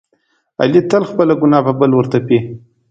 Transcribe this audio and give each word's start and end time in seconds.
علي 0.61 0.81
تل 0.89 1.03
خپله 1.09 1.33
ګناه 1.41 1.63
په 1.67 1.73
بل 1.79 1.91
ورتپي. 1.95 2.39